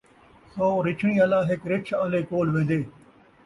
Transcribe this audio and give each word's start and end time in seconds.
سو 0.53 0.67
رچھݨی 0.85 1.13
آلا 1.25 1.39
ہک 1.49 1.61
رِچھ 1.71 1.91
آلے 2.03 2.21
کول 2.29 2.47
وین٘دے 2.53 2.79